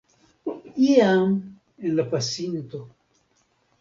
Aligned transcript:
Iam 0.85 1.29
en 1.85 1.93
la 1.99 2.07
pasinto. 2.15 2.81